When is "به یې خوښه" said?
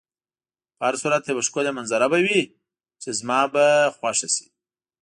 3.53-4.27